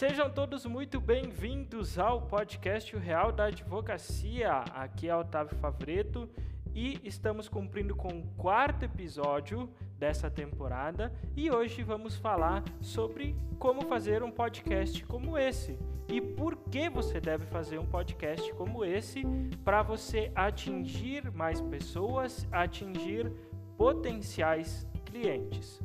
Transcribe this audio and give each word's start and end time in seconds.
Sejam 0.00 0.30
todos 0.30 0.64
muito 0.64 0.98
bem-vindos 0.98 1.98
ao 1.98 2.22
podcast 2.22 2.96
Real 2.96 3.30
da 3.30 3.44
Advocacia. 3.44 4.50
Aqui 4.74 5.10
é 5.10 5.14
Otávio 5.14 5.54
Favreto 5.58 6.26
e 6.74 6.98
estamos 7.04 7.50
cumprindo 7.50 7.94
com 7.94 8.08
o 8.08 8.26
quarto 8.28 8.82
episódio 8.86 9.68
dessa 9.98 10.30
temporada 10.30 11.12
e 11.36 11.50
hoje 11.50 11.82
vamos 11.82 12.16
falar 12.16 12.64
sobre 12.80 13.36
como 13.58 13.82
fazer 13.82 14.22
um 14.22 14.30
podcast 14.30 15.04
como 15.04 15.36
esse 15.36 15.78
e 16.08 16.18
por 16.18 16.56
que 16.56 16.88
você 16.88 17.20
deve 17.20 17.44
fazer 17.44 17.78
um 17.78 17.84
podcast 17.84 18.54
como 18.54 18.82
esse 18.82 19.22
para 19.62 19.82
você 19.82 20.32
atingir 20.34 21.30
mais 21.30 21.60
pessoas, 21.60 22.48
atingir 22.50 23.30
potenciais 23.76 24.88
clientes. 25.04 25.78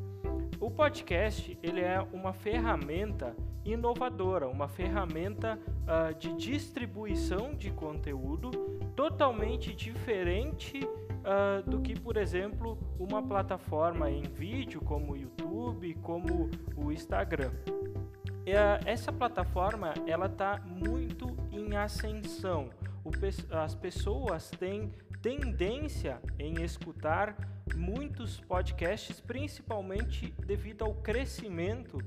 O 0.65 0.71
podcast 0.71 1.55
ele 1.61 1.82
é 1.82 2.01
uma 2.11 2.33
ferramenta 2.33 3.36
inovadora, 3.64 4.47
uma 4.47 4.68
ferramenta 4.68 5.60
uh, 5.83 6.11
de 6.18 6.33
distribuição 6.33 7.54
de 7.54 7.69
conteúdo 7.69 8.50
totalmente 8.96 9.75
diferente 9.75 10.79
uh, 10.83 11.70
do 11.70 11.82
que, 11.82 11.93
por 11.93 12.18
exemplo, 12.18 12.79
uma 13.00 13.21
plataforma 13.21 14.09
em 14.09 14.23
vídeo 14.23 14.82
como 14.82 15.14
o 15.14 15.15
YouTube, 15.15 15.93
como 16.01 16.50
o 16.75 16.92
Instagram. 16.92 17.51
Uh, 17.68 18.82
essa 18.87 19.14
plataforma 19.14 19.93
ela 20.07 20.25
está 20.25 20.64
muito 20.65 21.37
em 21.51 21.78
ascensão. 21.78 22.71
O, 23.04 23.11
as 23.56 23.75
pessoas 23.75 24.50
têm 24.50 24.92
tendência 25.21 26.20
em 26.39 26.64
escutar 26.64 27.54
muitos 27.74 28.39
podcasts, 28.42 29.19
principalmente 29.19 30.33
devido 30.46 30.83
ao 30.83 30.93
crescimento 30.96 31.97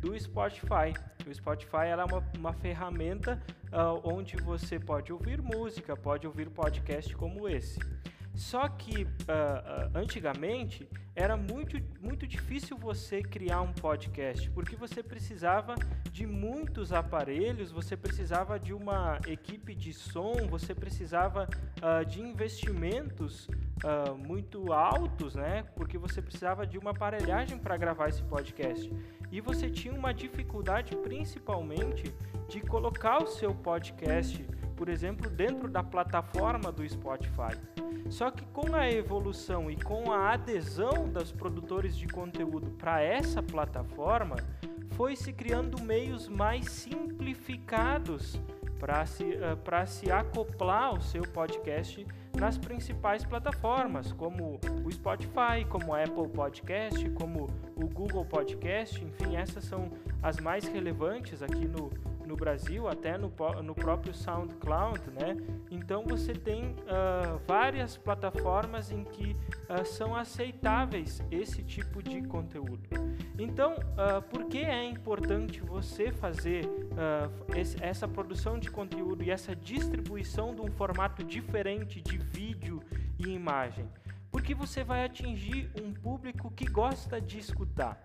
do 0.00 0.18
Spotify. 0.18 0.94
O 1.26 1.34
Spotify 1.34 1.88
é 1.88 2.04
uma, 2.04 2.24
uma 2.36 2.52
ferramenta 2.52 3.42
uh, 3.72 4.00
onde 4.04 4.36
você 4.36 4.78
pode 4.78 5.12
ouvir 5.12 5.42
música, 5.42 5.96
pode 5.96 6.26
ouvir 6.26 6.48
podcast 6.50 7.14
como 7.16 7.48
esse. 7.48 7.78
Só 8.34 8.68
que 8.68 9.02
uh, 9.02 9.90
antigamente 9.94 10.88
era 11.16 11.36
muito, 11.36 11.76
muito 12.00 12.24
difícil 12.24 12.76
você 12.78 13.20
criar 13.20 13.60
um 13.62 13.72
podcast, 13.72 14.48
porque 14.50 14.76
você 14.76 15.02
precisava 15.02 15.74
de 16.12 16.24
muitos 16.24 16.92
aparelhos, 16.92 17.72
você 17.72 17.96
precisava 17.96 18.56
de 18.58 18.72
uma 18.72 19.18
equipe 19.26 19.74
de 19.74 19.92
som, 19.92 20.46
você 20.48 20.72
precisava 20.72 21.48
uh, 21.82 22.04
de 22.04 22.20
investimentos 22.20 23.48
uh, 23.84 24.16
muito 24.16 24.72
altos, 24.72 25.34
né? 25.34 25.64
Porque 25.74 25.98
você 25.98 26.20
precisava 26.20 26.66
de 26.66 26.78
uma 26.78 26.90
aparelhagem 26.90 27.58
para 27.58 27.76
gravar 27.76 28.08
esse 28.08 28.22
podcast. 28.22 28.90
E 29.30 29.40
você 29.40 29.70
tinha 29.70 29.94
uma 29.94 30.12
dificuldade 30.12 30.96
principalmente 30.96 32.14
de 32.48 32.60
colocar 32.60 33.22
o 33.22 33.26
seu 33.26 33.54
podcast, 33.54 34.42
por 34.76 34.88
exemplo, 34.88 35.30
dentro 35.30 35.68
da 35.68 35.82
plataforma 35.82 36.72
do 36.72 36.88
Spotify. 36.88 37.56
Só 38.08 38.30
que 38.30 38.44
com 38.46 38.74
a 38.74 38.90
evolução 38.90 39.70
e 39.70 39.76
com 39.76 40.10
a 40.10 40.32
adesão 40.32 41.08
dos 41.08 41.30
produtores 41.30 41.96
de 41.96 42.06
conteúdo 42.06 42.70
para 42.70 43.02
essa 43.02 43.42
plataforma, 43.42 44.36
foi 44.92 45.14
se 45.14 45.32
criando 45.32 45.80
meios 45.82 46.28
mais 46.28 46.70
simplificados 46.70 48.40
para 48.78 49.04
se, 49.06 49.24
uh, 49.24 49.86
se 49.86 50.10
acoplar 50.10 50.84
ao 50.84 51.00
seu 51.00 51.22
podcast 51.22 52.06
nas 52.38 52.56
principais 52.56 53.24
plataformas, 53.24 54.12
como 54.12 54.60
o 54.84 54.90
Spotify, 54.92 55.64
como 55.68 55.88
o 55.88 55.94
Apple 55.94 56.28
Podcast, 56.28 57.10
como 57.10 57.50
o 57.76 57.86
Google 57.88 58.24
Podcast, 58.24 59.02
enfim, 59.04 59.36
essas 59.36 59.64
são 59.64 59.90
as 60.22 60.38
mais 60.38 60.66
relevantes 60.68 61.42
aqui 61.42 61.66
no, 61.66 61.90
no 62.28 62.36
Brasil, 62.36 62.86
até 62.86 63.16
no, 63.16 63.32
no 63.64 63.74
próprio 63.74 64.12
SoundCloud, 64.12 65.00
né? 65.10 65.36
Então 65.70 66.04
você 66.04 66.34
tem 66.34 66.72
uh, 66.72 67.40
várias 67.46 67.96
plataformas 67.96 68.92
em 68.92 69.02
que 69.02 69.32
uh, 69.32 69.84
são 69.84 70.14
aceitáveis 70.14 71.22
esse 71.30 71.62
tipo 71.62 72.02
de 72.02 72.22
conteúdo. 72.22 72.86
Então, 73.38 73.72
uh, 73.74 74.20
por 74.28 74.44
que 74.44 74.58
é 74.58 74.84
importante 74.84 75.60
você 75.60 76.12
fazer 76.12 76.68
esse, 77.56 77.82
essa 77.82 78.06
produção 78.06 78.58
de 78.58 78.70
conteúdo 78.70 79.22
e 79.22 79.30
essa 79.30 79.54
distribuição 79.56 80.54
de 80.54 80.60
um 80.60 80.70
formato 80.70 81.24
diferente 81.24 82.02
de 82.02 82.18
vídeo 82.18 82.82
e 83.18 83.28
imagem? 83.28 83.88
Porque 84.30 84.54
você 84.54 84.84
vai 84.84 85.04
atingir 85.04 85.70
um 85.80 85.94
público 85.94 86.50
que 86.50 86.66
gosta 86.66 87.20
de 87.20 87.38
escutar. 87.38 88.02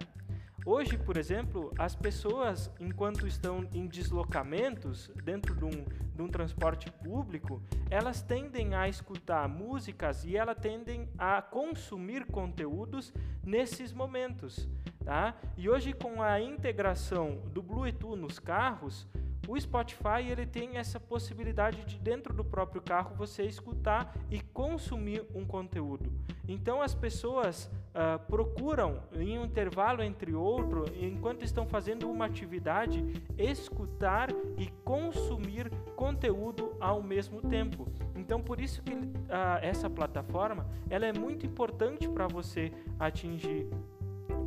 Hoje, 0.65 0.97
por 0.97 1.17
exemplo, 1.17 1.73
as 1.77 1.93
pessoas, 1.93 2.71
enquanto 2.79 3.27
estão 3.27 3.67
em 3.73 3.85
deslocamentos 3.85 5.11
dentro 5.21 5.53
de 5.55 5.65
um, 5.65 5.83
de 6.15 6.21
um 6.21 6.27
transporte 6.27 6.89
público, 6.89 7.61
elas 7.89 8.21
tendem 8.21 8.73
a 8.73 8.87
escutar 8.87 9.49
músicas 9.49 10.23
e 10.23 10.37
elas 10.37 10.57
tendem 10.57 11.09
a 11.17 11.41
consumir 11.41 12.25
conteúdos 12.25 13.13
nesses 13.43 13.91
momentos. 13.91 14.69
Tá? 15.03 15.35
E 15.57 15.69
hoje, 15.69 15.91
com 15.91 16.21
a 16.21 16.39
integração 16.39 17.41
do 17.51 17.61
Bluetooth 17.61 18.17
nos 18.17 18.39
carros, 18.39 19.05
o 19.45 19.59
Spotify 19.59 20.23
ele 20.29 20.45
tem 20.45 20.77
essa 20.77 20.97
possibilidade 20.97 21.83
de 21.83 21.99
dentro 21.99 22.33
do 22.33 22.45
próprio 22.45 22.81
carro 22.81 23.13
você 23.15 23.43
escutar 23.43 24.15
e 24.31 24.39
consumir 24.39 25.25
um 25.35 25.45
conteúdo. 25.45 26.09
Então 26.47 26.81
as 26.81 26.95
pessoas 26.95 27.69
uh, 27.93 28.19
procuram 28.27 29.03
em 29.13 29.37
um 29.39 29.45
intervalo 29.45 30.01
entre 30.01 30.33
outro, 30.33 30.85
enquanto 30.99 31.43
estão 31.43 31.65
fazendo 31.65 32.09
uma 32.09 32.25
atividade, 32.25 33.03
escutar 33.37 34.29
e 34.57 34.67
consumir 34.83 35.69
conteúdo 35.95 36.75
ao 36.79 37.01
mesmo 37.01 37.41
tempo. 37.41 37.87
Então 38.15 38.41
por 38.41 38.59
isso 38.59 38.81
que 38.83 38.93
uh, 38.93 39.59
essa 39.61 39.89
plataforma 39.89 40.67
ela 40.89 41.05
é 41.05 41.13
muito 41.13 41.45
importante 41.45 42.07
para 42.09 42.27
você 42.27 42.71
atingir 42.99 43.67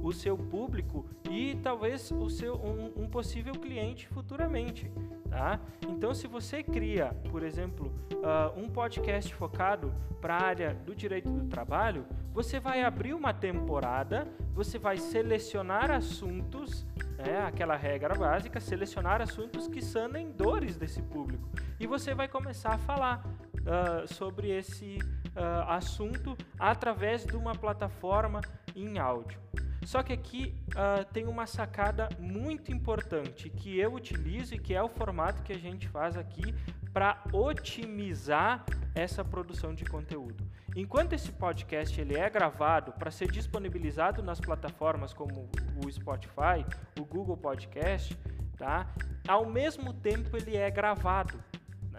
o 0.02 0.12
seu 0.12 0.36
público 0.36 1.04
e 1.28 1.56
talvez 1.62 2.10
o 2.12 2.28
seu 2.30 2.54
um, 2.54 3.04
um 3.04 3.08
possível 3.08 3.52
cliente 3.54 4.06
futuramente. 4.08 4.90
Tá? 5.28 5.60
Então, 5.88 6.14
se 6.14 6.26
você 6.26 6.62
cria, 6.62 7.10
por 7.30 7.42
exemplo, 7.42 7.92
uh, 8.12 8.58
um 8.58 8.68
podcast 8.68 9.34
focado 9.34 9.92
para 10.20 10.36
a 10.36 10.42
área 10.42 10.74
do 10.74 10.94
direito 10.94 11.30
do 11.30 11.46
trabalho, 11.46 12.06
você 12.36 12.60
vai 12.60 12.82
abrir 12.82 13.14
uma 13.14 13.32
temporada, 13.32 14.28
você 14.52 14.78
vai 14.78 14.98
selecionar 14.98 15.90
assuntos, 15.90 16.84
né, 17.16 17.38
aquela 17.46 17.76
regra 17.76 18.14
básica, 18.14 18.60
selecionar 18.60 19.22
assuntos 19.22 19.66
que 19.66 19.80
sanem 19.80 20.32
dores 20.32 20.76
desse 20.76 21.00
público. 21.00 21.48
E 21.80 21.86
você 21.86 22.14
vai 22.14 22.28
começar 22.28 22.74
a 22.74 22.78
falar 22.78 23.24
uh, 23.24 24.06
sobre 24.12 24.50
esse 24.50 24.98
uh, 25.34 25.70
assunto 25.70 26.36
através 26.58 27.24
de 27.24 27.34
uma 27.38 27.54
plataforma 27.54 28.42
em 28.74 28.98
áudio. 28.98 29.40
Só 29.86 30.02
que 30.02 30.12
aqui 30.12 30.54
uh, 30.72 31.06
tem 31.14 31.26
uma 31.26 31.46
sacada 31.46 32.06
muito 32.18 32.70
importante 32.70 33.48
que 33.48 33.78
eu 33.78 33.94
utilizo 33.94 34.54
e 34.54 34.58
que 34.58 34.74
é 34.74 34.82
o 34.82 34.90
formato 34.90 35.42
que 35.42 35.54
a 35.54 35.58
gente 35.58 35.88
faz 35.88 36.18
aqui 36.18 36.54
para 36.92 37.18
otimizar 37.32 38.66
essa 38.94 39.24
produção 39.24 39.74
de 39.74 39.86
conteúdo. 39.86 40.44
Enquanto 40.76 41.14
esse 41.14 41.32
podcast 41.32 41.98
ele 41.98 42.18
é 42.18 42.28
gravado 42.28 42.92
para 42.92 43.10
ser 43.10 43.30
disponibilizado 43.32 44.22
nas 44.22 44.38
plataformas 44.38 45.14
como 45.14 45.48
o 45.82 45.90
Spotify, 45.90 46.66
o 47.00 47.04
Google 47.06 47.38
Podcast, 47.38 48.14
tá? 48.58 48.86
Ao 49.26 49.46
mesmo 49.46 49.94
tempo 49.94 50.36
ele 50.36 50.54
é 50.54 50.70
gravado. 50.70 51.42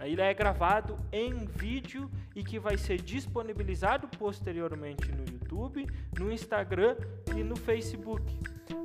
Ele 0.00 0.20
é 0.20 0.32
gravado 0.32 0.96
em 1.10 1.44
vídeo 1.44 2.08
e 2.36 2.44
que 2.44 2.60
vai 2.60 2.78
ser 2.78 3.02
disponibilizado 3.02 4.06
posteriormente 4.16 5.10
no 5.10 5.24
YouTube, 5.28 5.84
no 6.16 6.30
Instagram 6.30 6.96
e 7.36 7.42
no 7.42 7.56
Facebook. 7.56 8.38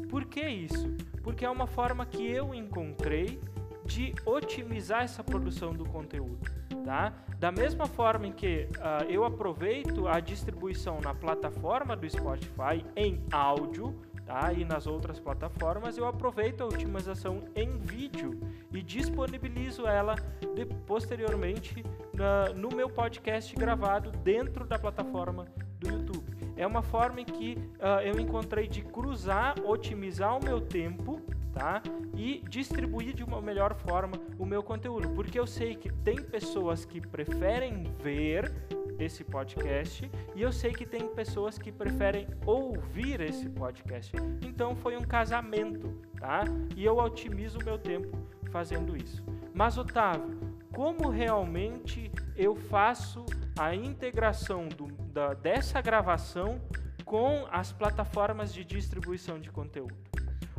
Por 0.10 0.26
que 0.26 0.42
isso? 0.42 0.88
Porque 1.22 1.46
é 1.46 1.50
uma 1.50 1.68
forma 1.68 2.04
que 2.04 2.26
eu 2.26 2.52
encontrei 2.52 3.40
de 3.86 4.14
otimizar 4.26 5.04
essa 5.04 5.24
produção 5.24 5.74
do 5.74 5.86
conteúdo. 5.86 6.40
Tá? 6.86 7.14
Da 7.40 7.52
mesma 7.52 7.88
forma 7.88 8.28
em 8.28 8.32
que 8.32 8.68
uh, 8.78 9.10
eu 9.10 9.24
aproveito 9.24 10.08
a 10.08 10.20
distribuição 10.20 11.00
na 11.02 11.14
plataforma 11.14 11.96
do 11.96 12.10
Spotify 12.10 12.86
em 12.96 13.24
áudio, 13.32 13.96
tá? 14.26 14.52
e 14.52 14.66
nas 14.66 14.86
outras 14.86 15.20
plataformas, 15.20 15.98
eu 15.98 16.06
aproveito 16.06 16.62
a 16.62 16.66
otimização 16.66 17.44
em 17.56 17.78
vídeo 17.78 18.40
e 18.74 18.82
disponibilizo 18.82 19.88
ela 19.88 20.16
de, 20.56 20.66
posteriormente 20.86 21.86
na, 22.14 22.50
no 22.54 22.70
meu 22.70 22.90
podcast 22.90 23.56
gravado 23.56 24.12
dentro 24.24 24.66
da 24.66 24.78
plataforma 24.78 25.46
do 25.80 25.90
YouTube. 25.90 26.34
É 26.56 26.68
uma 26.68 26.82
forma 26.82 27.22
em 27.22 27.26
que 27.26 27.58
uh, 27.80 28.02
eu 28.04 28.20
encontrei 28.20 28.68
de 28.68 28.82
cruzar, 28.82 29.56
otimizar 29.66 30.38
o 30.38 30.44
meu 30.44 30.62
tempo 30.62 31.22
tá? 31.54 31.82
E 32.16 32.44
distribuir 32.50 33.14
de 33.14 33.24
uma 33.24 33.42
melhor 33.42 33.74
forma 33.76 34.20
o 34.38 34.46
meu 34.46 34.64
conteúdo, 34.64 35.10
porque 35.10 35.40
eu 35.40 35.48
sei 35.48 35.76
que 35.76 35.90
tem 35.90 36.22
pessoas 36.22 36.84
que 36.84 37.00
preferem 37.00 37.84
ver 38.02 38.52
esse 39.00 39.24
podcast 39.24 40.10
e 40.36 40.42
eu 40.42 40.52
sei 40.52 40.72
que 40.72 40.86
tem 40.86 41.08
pessoas 41.08 41.58
que 41.58 41.72
preferem 41.72 42.28
ouvir 42.46 43.22
esse 43.22 43.50
podcast. 43.50 44.16
Então 44.42 44.76
foi 44.76 44.98
um 44.98 45.04
casamento, 45.04 45.90
tá? 46.20 46.44
E 46.76 46.84
eu 46.84 46.98
otimizo 46.98 47.60
o 47.60 47.64
meu 47.64 47.78
tempo 47.78 48.18
fazendo 48.52 48.96
isso. 48.96 49.24
Mas 49.54 49.78
Otávio, 49.78 50.40
como 50.74 51.10
realmente 51.10 52.12
eu 52.36 52.56
faço 52.56 53.26
a 53.58 53.76
integração 53.76 54.68
do, 54.68 54.88
da, 55.12 55.34
dessa 55.34 55.82
gravação 55.82 56.60
com 57.06 57.46
as 57.52 57.72
plataformas 57.72 58.54
de 58.54 58.64
distribuição 58.64 59.40
de 59.40 59.52
conteúdo? 59.52 60.13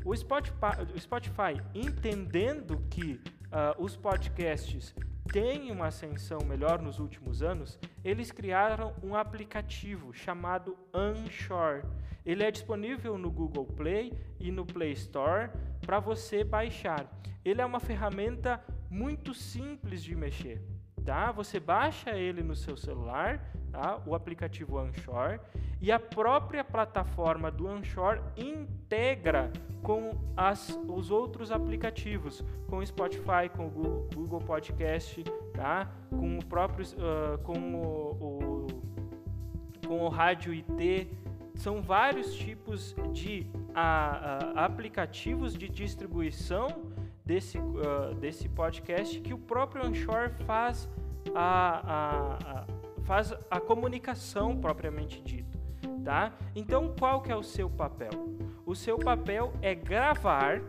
O 0.04 0.14
Spotify, 0.14 0.82
o 0.94 1.00
Spotify 1.00 1.62
entendendo 1.74 2.78
que 2.90 3.18
uh, 3.46 3.82
os 3.82 3.96
podcasts 3.96 4.94
têm 5.32 5.72
uma 5.72 5.86
ascensão 5.86 6.40
melhor 6.46 6.82
nos 6.82 6.98
últimos 6.98 7.42
anos, 7.42 7.78
eles 8.04 8.30
criaram 8.30 8.94
um 9.02 9.16
aplicativo 9.16 10.12
chamado 10.12 10.76
Unshore. 10.94 11.84
Ele 12.24 12.42
é 12.42 12.50
disponível 12.50 13.16
no 13.16 13.30
Google 13.30 13.64
Play 13.64 14.12
e 14.38 14.52
no 14.52 14.66
Play 14.66 14.92
Store 14.92 15.50
para 15.80 16.00
você 16.00 16.44
baixar. 16.44 17.10
Ele 17.42 17.62
é 17.62 17.64
uma 17.64 17.80
ferramenta 17.80 18.62
muito 18.90 19.32
simples 19.32 20.04
de 20.04 20.14
mexer. 20.14 20.62
Tá? 21.02 21.32
Você 21.32 21.58
baixa 21.58 22.10
ele 22.10 22.42
no 22.42 22.54
seu 22.54 22.76
celular, 22.76 23.42
tá? 23.74 24.00
o 24.06 24.14
aplicativo 24.14 24.80
Unshore, 24.80 25.40
e 25.80 25.90
a 25.90 25.98
própria 25.98 26.62
plataforma 26.62 27.50
do 27.50 27.66
Unshore 27.66 28.20
integra 28.36 29.52
com 29.82 30.12
as, 30.36 30.78
os 30.88 31.10
outros 31.10 31.50
aplicativos, 31.50 32.42
com 32.68 32.78
o 32.78 32.86
Spotify, 32.86 33.50
com 33.54 33.66
o 33.66 33.70
Google, 33.70 34.08
Google 34.14 34.40
Podcast, 34.40 35.22
tá? 35.52 35.90
com 36.08 36.38
o 36.38 36.44
próprio 36.44 36.86
uh, 36.86 37.38
com 37.38 37.74
o, 37.74 38.10
o, 38.20 38.66
com 39.86 40.04
o 40.04 40.08
rádio 40.08 40.52
IT. 40.52 41.08
São 41.56 41.82
vários 41.82 42.34
tipos 42.34 42.94
de 43.12 43.46
uh, 43.52 43.72
uh, 43.72 44.58
aplicativos 44.58 45.54
de 45.54 45.68
distribuição 45.68 46.68
desse, 47.24 47.58
desse 48.20 48.48
podcast 48.48 49.20
que 49.20 49.32
o 49.32 49.38
próprio 49.38 49.86
Unshore 49.86 50.30
faz 50.44 50.88
a 51.34 52.64
faz 53.04 53.32
a 53.50 53.60
comunicação 53.60 54.56
propriamente 54.56 55.22
dita 55.22 55.64
tá? 56.04 56.32
Então, 56.54 56.94
qual 56.98 57.22
que 57.22 57.32
é 57.32 57.36
o 57.36 57.42
seu 57.42 57.68
papel? 57.68 58.10
O 58.66 58.74
seu 58.74 58.98
papel 58.98 59.52
é 59.62 59.74
gravar 59.74 60.60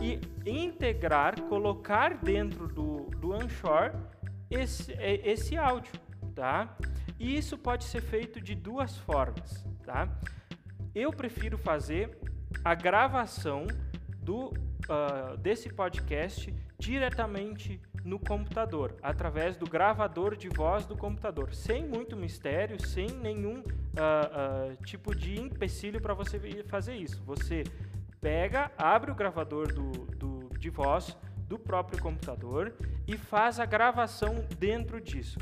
e 0.00 0.18
integrar, 0.46 1.40
colocar 1.42 2.16
dentro 2.16 2.66
do, 2.66 3.10
do 3.18 3.32
Anchor 3.32 3.92
esse, 4.50 4.92
é, 4.94 5.28
esse 5.28 5.56
áudio, 5.56 5.92
tá? 6.34 6.76
E 7.20 7.36
isso 7.36 7.58
pode 7.58 7.84
ser 7.84 8.00
feito 8.00 8.40
de 8.40 8.54
duas 8.54 8.96
formas, 8.96 9.64
tá? 9.84 10.08
Eu 10.94 11.12
prefiro 11.12 11.56
fazer 11.58 12.18
a 12.64 12.74
gravação 12.74 13.66
do, 14.18 14.48
uh, 14.48 15.36
desse 15.38 15.68
podcast 15.68 16.52
diretamente 16.78 17.80
no 18.04 18.18
computador, 18.18 18.96
através 19.02 19.56
do 19.56 19.66
gravador 19.66 20.36
de 20.36 20.48
voz 20.48 20.86
do 20.86 20.96
computador, 20.96 21.54
sem 21.54 21.86
muito 21.86 22.16
mistério, 22.16 22.84
sem 22.84 23.08
nenhum 23.08 23.60
uh, 23.60 24.72
uh, 24.72 24.84
tipo 24.84 25.14
de 25.14 25.38
empecilho 25.40 26.00
para 26.00 26.14
você 26.14 26.38
fazer 26.64 26.96
isso. 26.96 27.22
Você 27.24 27.64
pega, 28.20 28.70
abre 28.76 29.10
o 29.10 29.14
gravador 29.14 29.72
do, 29.72 29.90
do, 30.16 30.58
de 30.58 30.70
voz 30.70 31.16
do 31.46 31.58
próprio 31.58 32.00
computador 32.00 32.74
e 33.06 33.16
faz 33.16 33.60
a 33.60 33.66
gravação 33.66 34.44
dentro 34.58 35.00
disso. 35.00 35.38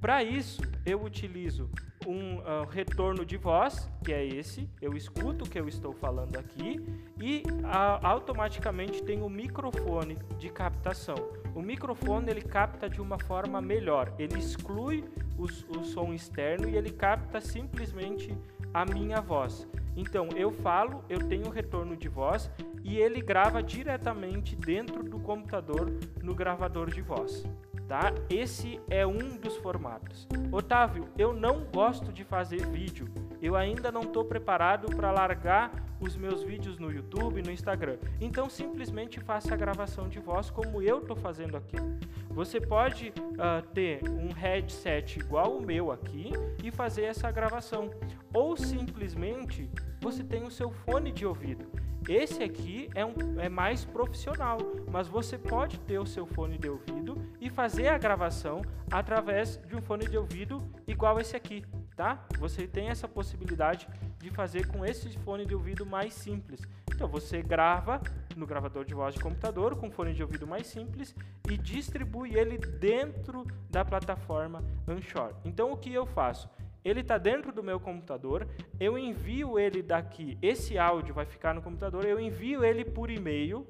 Para 0.00 0.24
isso, 0.24 0.62
eu 0.86 1.02
utilizo 1.02 1.70
um 2.06 2.38
uh, 2.38 2.66
retorno 2.70 3.24
de 3.24 3.36
voz, 3.36 3.90
que 4.04 4.12
é 4.12 4.24
esse, 4.24 4.68
eu 4.80 4.96
escuto 4.96 5.44
o 5.44 5.48
que 5.48 5.58
eu 5.58 5.68
estou 5.68 5.92
falando 5.92 6.36
aqui, 6.36 6.80
e 7.20 7.42
uh, 7.46 8.06
automaticamente 8.06 9.02
tem 9.02 9.22
o 9.22 9.28
microfone 9.28 10.18
de 10.38 10.48
captação. 10.48 11.16
O 11.54 11.60
microfone 11.60 12.30
ele 12.30 12.42
capta 12.42 12.88
de 12.88 13.00
uma 13.00 13.18
forma 13.18 13.60
melhor, 13.60 14.14
ele 14.18 14.38
exclui 14.38 15.04
os, 15.38 15.64
o 15.68 15.84
som 15.84 16.12
externo 16.12 16.68
e 16.68 16.76
ele 16.76 16.90
capta 16.90 17.40
simplesmente 17.40 18.36
a 18.72 18.84
minha 18.84 19.20
voz. 19.20 19.66
Então 19.96 20.28
eu 20.36 20.50
falo, 20.50 21.04
eu 21.08 21.18
tenho 21.28 21.50
retorno 21.50 21.96
de 21.96 22.08
voz 22.08 22.50
e 22.82 22.96
ele 22.96 23.20
grava 23.20 23.62
diretamente 23.62 24.56
dentro 24.56 25.02
do 25.02 25.18
computador 25.18 25.92
no 26.22 26.34
gravador 26.34 26.90
de 26.90 27.02
voz 27.02 27.44
tá? 27.90 28.14
Esse 28.30 28.80
é 28.88 29.04
um 29.04 29.36
dos 29.36 29.56
formatos. 29.56 30.28
Otávio, 30.52 31.08
eu 31.18 31.32
não 31.32 31.64
gosto 31.64 32.12
de 32.12 32.22
fazer 32.22 32.64
vídeo. 32.68 33.08
Eu 33.42 33.56
ainda 33.56 33.90
não 33.90 34.02
estou 34.02 34.24
preparado 34.24 34.94
para 34.94 35.10
largar 35.10 35.72
os 35.98 36.16
meus 36.16 36.44
vídeos 36.44 36.78
no 36.78 36.92
YouTube, 36.92 37.42
no 37.42 37.50
Instagram. 37.50 37.98
Então 38.20 38.48
simplesmente 38.48 39.18
faça 39.18 39.54
a 39.54 39.56
gravação 39.56 40.08
de 40.08 40.20
voz 40.20 40.50
como 40.50 40.80
eu 40.80 40.98
estou 40.98 41.16
fazendo 41.16 41.56
aqui. 41.56 41.78
Você 42.30 42.60
pode 42.60 43.08
uh, 43.08 43.66
ter 43.74 44.08
um 44.08 44.32
headset 44.32 45.18
igual 45.18 45.56
o 45.56 45.60
meu 45.60 45.90
aqui 45.90 46.30
e 46.62 46.70
fazer 46.70 47.02
essa 47.02 47.28
gravação. 47.32 47.90
Ou 48.32 48.56
simplesmente 48.56 49.68
você 50.00 50.22
tem 50.22 50.44
o 50.44 50.50
seu 50.50 50.70
fone 50.70 51.10
de 51.10 51.26
ouvido. 51.26 51.66
Esse 52.08 52.42
aqui 52.42 52.88
é, 52.94 53.04
um, 53.04 53.14
é 53.38 53.48
mais 53.48 53.84
profissional, 53.84 54.58
mas 54.90 55.06
você 55.06 55.38
pode 55.38 55.78
ter 55.80 55.98
o 55.98 56.06
seu 56.06 56.26
fone 56.26 56.58
de 56.58 56.68
ouvido 56.68 57.16
e 57.40 57.48
fazer 57.50 57.88
a 57.88 57.98
gravação 57.98 58.62
através 58.90 59.60
de 59.66 59.76
um 59.76 59.82
fone 59.82 60.06
de 60.06 60.16
ouvido 60.16 60.58
igual 60.86 61.20
esse 61.20 61.36
aqui, 61.36 61.64
tá? 61.94 62.26
Você 62.38 62.66
tem 62.66 62.88
essa 62.88 63.06
possibilidade 63.06 63.86
de 64.18 64.30
fazer 64.30 64.66
com 64.66 64.84
esse 64.84 65.16
fone 65.18 65.46
de 65.46 65.54
ouvido 65.54 65.86
mais 65.86 66.14
simples. 66.14 66.60
Então 66.92 67.08
você 67.08 67.42
grava 67.42 68.00
no 68.36 68.46
gravador 68.46 68.84
de 68.84 68.94
voz 68.94 69.14
de 69.14 69.20
computador 69.20 69.76
com 69.76 69.90
fone 69.90 70.12
de 70.12 70.22
ouvido 70.22 70.46
mais 70.46 70.66
simples 70.66 71.14
e 71.48 71.56
distribui 71.56 72.36
ele 72.36 72.58
dentro 72.58 73.46
da 73.70 73.84
plataforma 73.84 74.62
Anchor. 74.86 75.32
Então 75.44 75.72
o 75.72 75.76
que 75.76 75.92
eu 75.92 76.06
faço? 76.06 76.48
Ele 76.84 77.00
está 77.00 77.18
dentro 77.18 77.52
do 77.52 77.62
meu 77.62 77.78
computador, 77.78 78.46
eu 78.78 78.98
envio 78.98 79.58
ele 79.58 79.82
daqui, 79.82 80.38
esse 80.40 80.78
áudio 80.78 81.14
vai 81.14 81.26
ficar 81.26 81.54
no 81.54 81.62
computador, 81.62 82.04
eu 82.04 82.18
envio 82.18 82.64
ele 82.64 82.84
por 82.84 83.10
e-mail, 83.10 83.66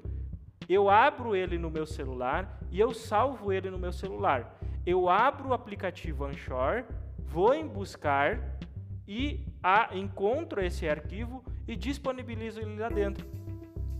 eu 0.69 0.89
abro 0.89 1.35
ele 1.35 1.57
no 1.57 1.69
meu 1.69 1.85
celular 1.85 2.59
e 2.71 2.79
eu 2.79 2.93
salvo 2.93 3.51
ele 3.51 3.69
no 3.69 3.77
meu 3.77 3.91
celular. 3.91 4.57
Eu 4.85 5.09
abro 5.09 5.49
o 5.49 5.53
aplicativo 5.53 6.23
Anchor, 6.25 6.85
vou 7.19 7.53
em 7.53 7.67
buscar 7.67 8.57
e 9.07 9.45
a, 9.61 9.89
encontro 9.95 10.63
esse 10.63 10.87
arquivo 10.87 11.43
e 11.67 11.75
disponibilizo 11.75 12.61
ele 12.61 12.79
lá 12.79 12.89
dentro. 12.89 13.27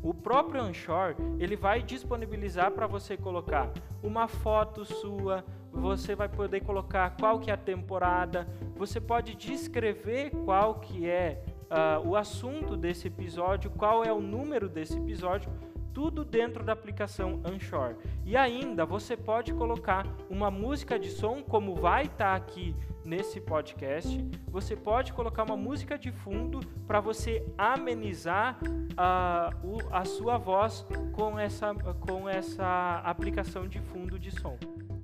O 0.01 0.13
próprio 0.13 0.63
Anchor, 0.63 1.15
ele 1.39 1.55
vai 1.55 1.83
disponibilizar 1.83 2.71
para 2.71 2.88
você 2.88 3.15
colocar 3.15 3.71
uma 4.01 4.27
foto 4.27 4.83
sua, 4.83 5.45
você 5.81 6.15
vai 6.15 6.29
poder 6.29 6.61
colocar 6.61 7.15
qual 7.19 7.39
que 7.39 7.50
é 7.50 7.53
a 7.55 7.57
temporada, 7.57 8.47
você 8.75 9.01
pode 9.01 9.35
descrever 9.35 10.29
qual 10.45 10.75
que 10.75 11.09
é 11.09 11.43
uh, 11.71 12.07
o 12.07 12.15
assunto 12.15 12.77
desse 12.77 13.07
episódio, 13.07 13.71
qual 13.71 14.03
é 14.03 14.13
o 14.13 14.21
número 14.21 14.69
desse 14.69 14.95
episódio, 14.95 15.51
tudo 15.93 16.24
dentro 16.24 16.63
da 16.63 16.74
aplicação 16.74 17.41
Anchor. 17.45 17.95
E 18.25 18.36
ainda 18.38 18.86
você 18.86 19.15
pode 19.17 19.53
colocar 19.53 20.05
uma 20.29 20.50
música 20.50 21.00
de 21.00 21.10
som, 21.10 21.41
como 21.41 21.75
vai 21.75 22.05
estar 22.05 22.17
tá 22.17 22.36
aqui 22.36 22.75
nesse 23.03 23.41
podcast. 23.41 24.24
Você 24.48 24.75
pode 24.75 25.13
colocar 25.13 25.43
uma 25.43 25.57
música 25.57 25.98
de 25.98 26.12
fundo 26.12 26.60
para 26.88 27.00
você 27.00 27.45
amenizar 27.57 28.60
uh, 28.63 29.67
o, 29.67 29.77
a 29.91 30.05
sua 30.05 30.38
voz 30.38 30.86
com 31.13 31.38
essa, 31.38 31.74
com 31.74 32.29
essa 32.29 33.01
aplicação 33.03 33.67
de 33.67 33.79
fundo 33.79 34.19
de 34.19 34.31
som 34.31 34.57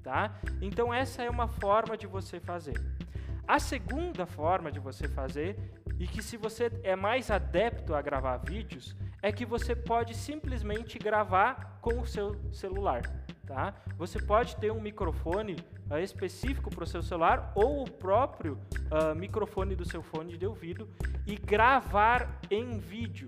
tá? 0.08 0.40
Então 0.62 0.94
essa 0.94 1.22
é 1.22 1.30
uma 1.30 1.50
forma 1.50 1.98
de 1.98 2.08
você 2.08 2.40
fazer. 2.40 2.82
A 3.46 3.60
segunda 3.60 4.26
forma 4.26 4.72
de 4.72 4.80
você 4.80 5.06
fazer, 5.06 5.58
e 6.00 6.08
que 6.08 6.24
se 6.24 6.38
você 6.38 6.72
é 6.82 6.96
mais 6.96 7.30
adepto 7.30 7.94
a 7.94 8.02
gravar 8.02 8.38
vídeos, 8.38 8.96
é 9.22 9.32
que 9.32 9.46
você 9.46 9.76
pode 9.76 10.16
simplesmente 10.16 10.98
gravar 11.00 11.80
com 11.82 12.00
o 12.00 12.06
seu 12.06 12.36
celular. 12.52 13.02
Tá? 13.46 13.74
Você 13.98 14.22
pode 14.22 14.58
ter 14.58 14.72
um 14.72 14.82
microfone 14.82 15.56
uh, 15.90 15.98
específico 15.98 16.70
para 16.70 16.84
o 16.84 16.88
seu 16.88 17.02
celular 17.02 17.54
ou 17.56 17.84
o 17.84 17.90
próprio 17.90 18.60
uh, 18.92 19.16
microfone 19.16 19.76
do 19.76 19.88
seu 19.88 20.02
fone 20.02 20.38
de 20.38 20.46
ouvido 20.46 20.90
e 21.26 21.36
gravar 21.36 22.40
em 22.52 22.78
vídeo. 22.78 23.28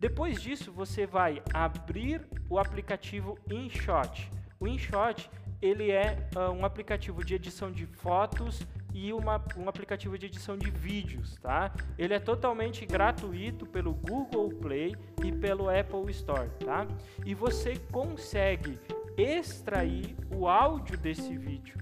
Depois 0.00 0.40
disso, 0.40 0.72
você 0.72 1.06
vai 1.06 1.42
abrir 1.52 2.26
o 2.48 2.58
aplicativo 2.58 3.38
InShot. 3.50 4.30
O 4.58 4.66
InShot 4.66 5.30
ele 5.60 5.90
é 5.90 6.28
uh, 6.34 6.50
um 6.52 6.64
aplicativo 6.64 7.24
de 7.24 7.34
edição 7.34 7.70
de 7.70 7.86
fotos 7.86 8.66
e 8.96 9.12
uma, 9.12 9.44
um 9.58 9.68
aplicativo 9.68 10.16
de 10.16 10.24
edição 10.24 10.56
de 10.56 10.70
vídeos, 10.70 11.36
tá? 11.42 11.70
Ele 11.98 12.14
é 12.14 12.18
totalmente 12.18 12.86
gratuito 12.86 13.66
pelo 13.66 13.92
Google 13.92 14.48
Play 14.48 14.96
e 15.22 15.30
pelo 15.30 15.68
Apple 15.68 16.10
Store, 16.12 16.48
tá? 16.64 16.86
E 17.22 17.34
você 17.34 17.76
consegue 17.92 18.78
extrair 19.18 20.16
o 20.34 20.48
áudio 20.48 20.96
desse 20.96 21.36
vídeo, 21.36 21.76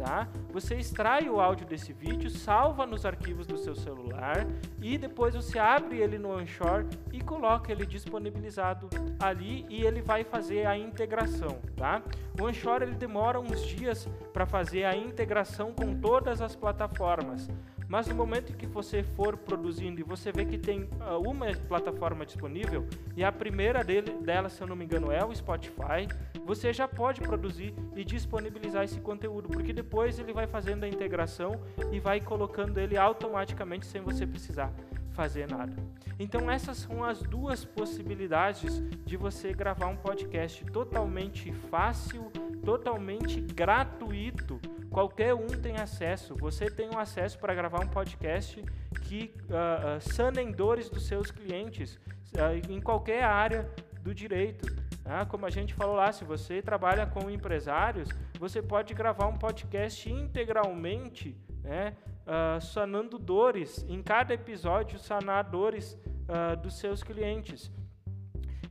tá? 0.00 0.26
Você 0.50 0.76
extrai 0.76 1.28
o 1.28 1.40
áudio 1.40 1.66
desse 1.66 1.92
vídeo, 1.92 2.30
salva 2.30 2.86
nos 2.86 3.04
arquivos 3.04 3.46
do 3.46 3.58
seu 3.58 3.74
celular 3.74 4.46
e 4.80 4.96
depois 4.96 5.34
você 5.34 5.58
abre 5.58 5.98
ele 5.98 6.18
no 6.18 6.30
Onshore 6.30 6.86
e 7.12 7.20
coloca 7.20 7.70
ele 7.70 7.84
disponibilizado 7.84 8.88
ali 9.18 9.66
e 9.68 9.84
ele 9.84 10.00
vai 10.00 10.24
fazer 10.24 10.66
a 10.66 10.76
integração, 10.76 11.58
tá? 11.76 12.02
O 12.40 12.44
Onshore 12.44 12.84
ele 12.84 12.94
demora 12.94 13.38
uns 13.38 13.62
dias 13.66 14.08
para 14.32 14.46
fazer 14.46 14.84
a 14.84 14.96
integração 14.96 15.72
com 15.74 16.00
todas 16.00 16.40
as 16.40 16.56
plataformas. 16.56 17.48
Mas 17.90 18.06
no 18.06 18.14
momento 18.14 18.56
que 18.56 18.66
você 18.66 19.02
for 19.02 19.36
produzindo 19.36 20.00
e 20.00 20.04
você 20.04 20.30
vê 20.30 20.44
que 20.44 20.56
tem 20.56 20.84
uh, 20.84 21.18
uma 21.28 21.52
plataforma 21.68 22.24
disponível, 22.24 22.86
e 23.16 23.24
a 23.24 23.32
primeira 23.32 23.82
dele, 23.82 24.12
dela, 24.22 24.48
se 24.48 24.62
eu 24.62 24.68
não 24.68 24.76
me 24.76 24.84
engano, 24.84 25.10
é 25.10 25.24
o 25.24 25.34
Spotify, 25.34 26.06
você 26.50 26.72
já 26.72 26.88
pode 26.88 27.20
produzir 27.20 27.72
e 27.94 28.04
disponibilizar 28.04 28.82
esse 28.82 29.00
conteúdo, 29.00 29.48
porque 29.48 29.72
depois 29.72 30.18
ele 30.18 30.32
vai 30.32 30.48
fazendo 30.48 30.82
a 30.82 30.88
integração 30.88 31.60
e 31.92 32.00
vai 32.00 32.20
colocando 32.20 32.78
ele 32.78 32.96
automaticamente 32.96 33.86
sem 33.86 34.00
você 34.00 34.26
precisar 34.26 34.72
fazer 35.12 35.48
nada. 35.48 35.72
Então 36.18 36.50
essas 36.50 36.78
são 36.78 37.04
as 37.04 37.22
duas 37.22 37.64
possibilidades 37.64 38.82
de 39.06 39.16
você 39.16 39.52
gravar 39.52 39.86
um 39.86 39.96
podcast 39.96 40.64
totalmente 40.64 41.52
fácil, 41.52 42.32
totalmente 42.64 43.40
gratuito 43.40 44.60
qualquer 44.90 45.32
um 45.32 45.46
tem 45.46 45.76
acesso. 45.76 46.34
Você 46.34 46.68
tem 46.68 46.90
um 46.92 46.98
acesso 46.98 47.38
para 47.38 47.54
gravar 47.54 47.78
um 47.78 47.86
podcast 47.86 48.60
que 49.02 49.32
uh, 49.44 49.98
uh, 49.98 50.00
sanem 50.00 50.50
dores 50.50 50.90
dos 50.90 51.06
seus 51.06 51.30
clientes 51.30 51.94
uh, 52.34 52.68
em 52.68 52.80
qualquer 52.80 53.22
área 53.22 53.70
do 54.02 54.12
direito. 54.12 54.79
Ah, 55.12 55.26
como 55.26 55.44
a 55.44 55.50
gente 55.50 55.74
falou 55.74 55.96
lá, 55.96 56.12
se 56.12 56.22
você 56.22 56.62
trabalha 56.62 57.04
com 57.04 57.28
empresários, 57.28 58.08
você 58.38 58.62
pode 58.62 58.94
gravar 58.94 59.26
um 59.26 59.36
podcast 59.36 60.08
integralmente, 60.08 61.36
né, 61.64 61.96
uh, 62.24 62.60
sanando 62.60 63.18
dores, 63.18 63.84
em 63.88 64.00
cada 64.04 64.32
episódio 64.34 65.00
sanar 65.00 65.50
dores 65.50 65.98
uh, 66.28 66.56
dos 66.62 66.78
seus 66.78 67.02
clientes. 67.02 67.72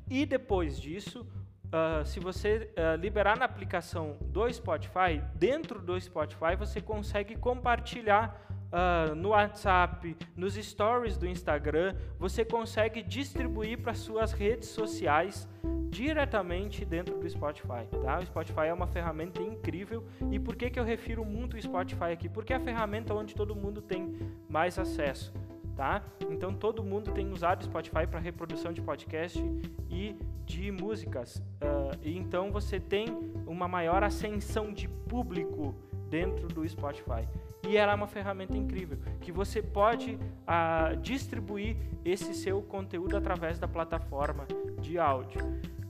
E 0.10 0.26
depois 0.26 0.80
disso, 0.80 1.28
Uh, 1.70 2.04
se 2.04 2.20
você 2.20 2.74
liberar 3.00 3.38
na 3.38 3.46
aplicação 3.46 4.18
do 4.22 4.52
Spotify, 4.52 5.22
dentro 5.36 5.80
do 5.80 6.02
Spotify 6.02 6.56
você 6.58 6.82
consegue 6.82 7.36
compartilhar 7.36 8.42
uh, 8.74 9.14
no 9.14 9.30
WhatsApp, 9.30 10.18
nos 10.36 10.56
stories 10.56 11.16
do 11.16 11.28
Instagram, 11.28 11.96
você 12.18 12.44
consegue 12.44 13.04
distribuir 13.04 13.84
para 13.84 13.94
suas 13.94 14.32
redes 14.32 14.70
sociais 14.70 15.48
diretamente 15.90 16.86
dentro 16.86 17.18
do 17.18 17.30
Spotify. 17.30 17.86
Tá? 18.04 18.20
O 18.20 18.26
Spotify 18.26 18.68
é 18.68 18.74
uma 18.74 18.88
ferramenta 18.88 19.42
incrível. 19.42 20.06
E 20.32 20.40
por 20.40 20.56
que, 20.56 20.70
que 20.70 20.80
eu 20.80 20.84
refiro 20.84 21.26
muito 21.26 21.58
o 21.58 21.62
Spotify 21.62 22.12
aqui? 22.14 22.30
Porque 22.30 22.54
é 22.54 22.56
a 22.56 22.60
ferramenta 22.60 23.14
onde 23.14 23.36
todo 23.36 23.56
mundo 23.56 23.82
tem 23.82 24.16
mais 24.48 24.78
acesso. 24.78 25.34
Tá? 25.76 26.04
Então 26.30 26.54
todo 26.54 26.84
mundo 26.84 27.12
tem 27.12 27.32
usado 27.32 27.62
o 27.62 27.66
Spotify 27.66 28.06
para 28.06 28.20
reprodução 28.20 28.74
de 28.74 28.82
podcast 28.82 29.42
e 29.90 30.16
de 30.46 30.72
músicas. 30.72 31.38
Uh, 31.38 31.98
e 32.02 32.18
então 32.18 32.52
você 32.52 32.80
tem 32.80 33.08
uma 33.48 33.68
maior 33.68 34.04
ascensão 34.04 34.74
de 34.74 34.88
público 34.88 35.74
dentro 36.10 36.48
do 36.48 36.68
Spotify. 36.68 37.28
E 37.68 37.78
ela 37.78 37.92
é 37.92 37.96
uma 37.96 38.08
ferramenta 38.08 38.58
incrível, 38.58 38.98
que 39.22 39.32
você 39.32 39.62
pode 39.62 40.16
uh, 40.16 40.98
distribuir 41.02 41.78
esse 42.04 42.34
seu 42.34 42.62
conteúdo 42.62 43.16
através 43.16 43.60
da 43.60 43.68
plataforma 43.68 44.48
de 44.82 44.98
áudio. 44.98 45.40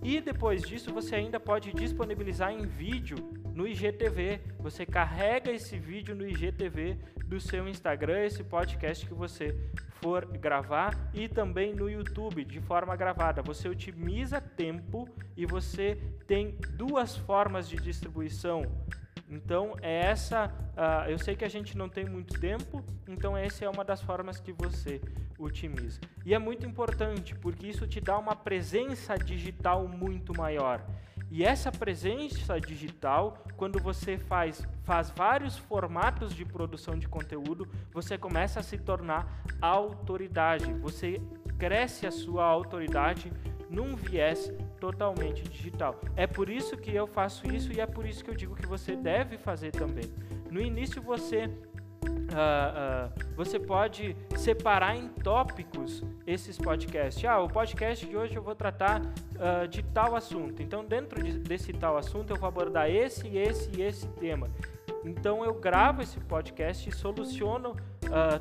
E 0.01 0.21
depois 0.21 0.61
disso, 0.61 0.93
você 0.93 1.15
ainda 1.15 1.39
pode 1.39 1.73
disponibilizar 1.73 2.51
em 2.51 2.65
vídeo 2.65 3.17
no 3.53 3.67
IGTV. 3.67 4.39
Você 4.59 4.85
carrega 4.85 5.51
esse 5.51 5.77
vídeo 5.77 6.15
no 6.15 6.27
IGTV 6.27 6.97
do 7.25 7.39
seu 7.39 7.67
Instagram, 7.67 8.25
esse 8.25 8.43
podcast 8.43 9.05
que 9.05 9.13
você 9.13 9.55
for 10.01 10.25
gravar 10.25 10.97
e 11.13 11.27
também 11.27 11.75
no 11.75 11.89
YouTube 11.89 12.45
de 12.45 12.61
forma 12.61 12.95
gravada. 12.95 13.41
Você 13.41 13.67
otimiza 13.67 14.39
tempo 14.39 15.07
e 15.35 15.45
você 15.45 15.97
tem 16.25 16.57
duas 16.71 17.17
formas 17.17 17.67
de 17.67 17.75
distribuição. 17.75 18.63
Então 19.29 19.75
é 19.81 20.05
essa. 20.05 20.47
Uh, 20.47 21.09
eu 21.09 21.19
sei 21.19 21.35
que 21.35 21.45
a 21.45 21.49
gente 21.49 21.77
não 21.77 21.87
tem 21.87 22.05
muito 22.05 22.39
tempo, 22.39 22.83
então 23.07 23.37
essa 23.37 23.63
é 23.63 23.69
uma 23.69 23.85
das 23.85 24.01
formas 24.01 24.39
que 24.39 24.51
você 24.51 24.99
otimiza. 25.37 26.01
E 26.25 26.33
é 26.33 26.39
muito 26.39 26.65
importante 26.65 27.35
porque 27.35 27.67
isso 27.67 27.87
te 27.87 28.01
dá 28.01 28.17
uma 28.17 28.35
presença 28.35 29.15
digital 29.15 29.87
muito 29.87 30.35
maior. 30.35 30.83
E 31.31 31.43
essa 31.43 31.71
presença 31.71 32.59
digital, 32.59 33.37
quando 33.55 33.79
você 33.79 34.17
faz, 34.17 34.67
faz 34.83 35.11
vários 35.11 35.57
formatos 35.57 36.33
de 36.33 36.43
produção 36.43 36.97
de 36.97 37.07
conteúdo, 37.07 37.67
você 37.93 38.17
começa 38.17 38.59
a 38.59 38.63
se 38.63 38.79
tornar 38.79 39.43
autoridade. 39.61 40.73
Você 40.73 41.21
cresce 41.59 42.07
a 42.07 42.11
sua 42.11 42.45
autoridade 42.45 43.31
num 43.69 43.95
viés 43.95 44.51
totalmente 44.79 45.43
digital. 45.43 45.99
É 46.15 46.25
por 46.25 46.49
isso 46.49 46.77
que 46.77 46.93
eu 46.93 47.07
faço 47.07 47.47
isso 47.47 47.71
e 47.71 47.79
é 47.79 47.85
por 47.85 48.05
isso 48.05 48.23
que 48.23 48.29
eu 48.29 48.35
digo 48.35 48.55
que 48.55 48.65
você 48.65 48.95
deve 48.95 49.37
fazer 49.37 49.71
também. 49.71 50.05
No 50.49 50.61
início 50.61 51.01
você 51.01 51.49
Uh, 52.29 53.09
uh, 53.09 53.35
você 53.35 53.59
pode 53.59 54.15
separar 54.37 54.95
em 54.95 55.09
tópicos 55.09 56.03
esses 56.25 56.57
podcasts. 56.57 57.25
Ah, 57.25 57.41
o 57.41 57.49
podcast 57.49 58.05
de 58.05 58.15
hoje 58.15 58.35
eu 58.35 58.41
vou 58.41 58.55
tratar 58.55 59.01
uh, 59.01 59.67
de 59.67 59.81
tal 59.83 60.15
assunto. 60.15 60.61
Então, 60.61 60.85
dentro 60.85 61.21
de, 61.21 61.39
desse 61.39 61.73
tal 61.73 61.97
assunto, 61.97 62.31
eu 62.31 62.37
vou 62.37 62.47
abordar 62.47 62.89
esse, 62.89 63.27
esse 63.35 63.69
e 63.75 63.81
esse 63.81 64.07
tema. 64.11 64.47
Então, 65.03 65.43
eu 65.43 65.55
gravo 65.55 66.01
esse 66.01 66.19
podcast 66.19 66.87
e 66.87 66.91
soluciono 66.91 67.75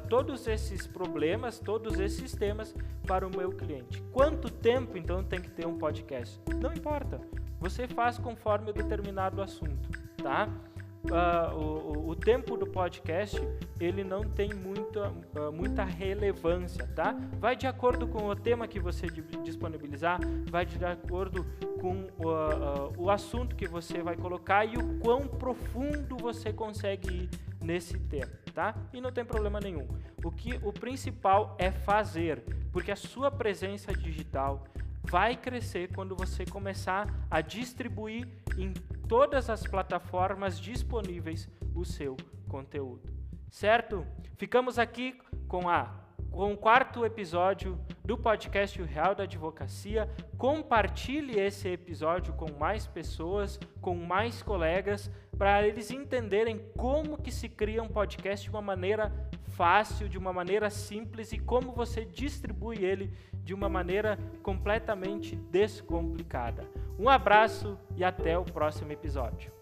todos 0.08 0.46
esses 0.46 0.86
problemas, 0.86 1.58
todos 1.58 1.98
esses 1.98 2.32
temas 2.32 2.74
para 3.06 3.26
o 3.26 3.30
meu 3.30 3.50
cliente. 3.50 4.02
Quanto 4.12 4.50
tempo, 4.50 4.96
então, 4.96 5.22
tem 5.22 5.40
que 5.40 5.50
ter 5.50 5.66
um 5.66 5.78
podcast? 5.78 6.40
Não 6.60 6.72
importa. 6.72 7.20
Você 7.60 7.86
faz 7.88 8.18
conforme 8.18 8.72
determinado 8.72 9.42
assunto, 9.42 9.88
tá? 10.22 10.48
uh, 11.04 11.54
o, 11.54 12.10
o, 12.10 12.16
tempo 12.16 12.56
do 12.56 12.66
podcast 12.66 13.40
ele 13.80 14.02
não 14.02 14.22
tem 14.22 14.52
muita, 14.52 15.08
uh, 15.08 15.52
muita 15.52 15.84
relevância, 15.84 16.86
tá? 16.94 17.16
Vai 17.38 17.56
de 17.56 17.66
acordo 17.66 18.06
com 18.06 18.26
o 18.26 18.36
tema 18.36 18.66
que 18.66 18.80
você 18.80 19.06
disponibilizar, 19.42 20.20
vai 20.50 20.66
de 20.66 20.82
acordo 20.84 21.44
com 21.80 22.02
uh, 22.18 22.92
o 22.96 23.10
assunto 23.10 23.54
que 23.54 23.66
você 23.66 24.02
vai 24.02 24.16
colocar 24.16 24.64
e 24.64 24.76
o 24.76 24.98
quão 24.98 25.26
profundo 25.26 26.16
você 26.20 26.52
consegue 26.52 27.24
ir 27.24 27.30
nesse 27.68 27.98
tema, 27.98 28.32
tá? 28.54 28.74
E 28.94 29.00
não 29.00 29.12
tem 29.12 29.26
problema 29.26 29.60
nenhum. 29.60 29.86
O 30.24 30.32
que 30.32 30.58
o 30.62 30.72
principal 30.72 31.54
é 31.58 31.70
fazer, 31.70 32.42
porque 32.72 32.90
a 32.90 32.96
sua 32.96 33.30
presença 33.30 33.92
digital 33.92 34.64
vai 35.04 35.36
crescer 35.36 35.92
quando 35.94 36.16
você 36.16 36.46
começar 36.46 37.06
a 37.30 37.42
distribuir 37.42 38.26
em 38.56 38.72
todas 39.06 39.50
as 39.50 39.66
plataformas 39.66 40.58
disponíveis 40.58 41.46
o 41.74 41.84
seu 41.84 42.16
conteúdo. 42.48 43.12
Certo? 43.50 44.06
Ficamos 44.38 44.78
aqui 44.78 45.18
com 45.46 45.68
a 45.68 46.08
com 46.30 46.52
o 46.52 46.56
quarto 46.56 47.04
episódio 47.04 47.80
do 48.04 48.16
podcast 48.16 48.80
O 48.80 48.84
Real 48.84 49.14
da 49.14 49.24
Advocacia. 49.24 50.08
Compartilhe 50.36 51.40
esse 51.40 51.68
episódio 51.68 52.32
com 52.34 52.52
mais 52.52 52.86
pessoas, 52.86 53.58
com 53.80 53.96
mais 53.96 54.42
colegas, 54.42 55.10
para 55.38 55.66
eles 55.66 55.90
entenderem 55.92 56.60
como 56.76 57.16
que 57.16 57.30
se 57.30 57.48
cria 57.48 57.82
um 57.82 57.88
podcast 57.88 58.44
de 58.44 58.50
uma 58.50 58.60
maneira 58.60 59.12
fácil, 59.52 60.08
de 60.08 60.18
uma 60.18 60.32
maneira 60.32 60.68
simples 60.68 61.32
e 61.32 61.38
como 61.38 61.72
você 61.72 62.04
distribui 62.04 62.84
ele 62.84 63.12
de 63.44 63.54
uma 63.54 63.68
maneira 63.68 64.18
completamente 64.42 65.36
descomplicada. 65.36 66.68
Um 66.98 67.08
abraço 67.08 67.78
e 67.96 68.02
até 68.02 68.36
o 68.36 68.44
próximo 68.44 68.92
episódio. 68.92 69.57